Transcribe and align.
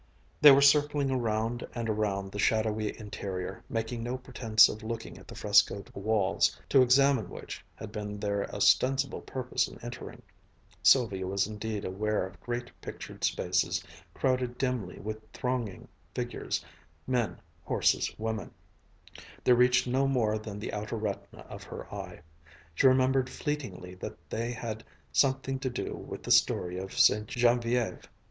They 0.41 0.49
were 0.49 0.63
circling 0.63 1.11
around 1.11 1.63
and 1.75 1.87
around 1.87 2.31
the 2.31 2.39
shadowy 2.39 2.97
interior, 2.97 3.63
making 3.69 4.01
no 4.01 4.17
pretense 4.17 4.67
of 4.67 4.81
looking 4.81 5.19
at 5.19 5.27
the 5.27 5.35
frescoed 5.35 5.91
walls, 5.93 6.59
to 6.69 6.81
examine 6.81 7.29
which 7.29 7.63
had 7.75 7.91
been 7.91 8.19
their 8.19 8.49
ostensible 8.51 9.21
purpose 9.21 9.67
in 9.67 9.77
entering. 9.83 10.23
Sylvia 10.81 11.27
was 11.27 11.45
indeed 11.45 11.85
aware 11.85 12.25
of 12.25 12.39
great 12.39 12.71
pictured 12.81 13.23
spaces, 13.23 13.83
crowded 14.15 14.57
dimly 14.57 14.97
with 14.97 15.21
thronging 15.33 15.87
figures, 16.15 16.65
men, 17.05 17.39
horses, 17.63 18.11
women 18.17 18.51
they 19.43 19.53
reached 19.53 19.85
no 19.85 20.07
more 20.07 20.39
than 20.39 20.57
the 20.57 20.73
outer 20.73 20.95
retina 20.97 21.43
of 21.43 21.61
her 21.61 21.93
eye. 21.93 22.21
She 22.73 22.87
remembered 22.87 23.29
fleetingly 23.29 23.93
that 23.97 24.31
they 24.31 24.51
had 24.51 24.83
something 25.11 25.59
to 25.59 25.69
do 25.69 25.93
with 25.93 26.23
the 26.23 26.31
story 26.31 26.79
of 26.79 26.91
Ste. 26.91 27.27
Geneviève. 27.27 28.05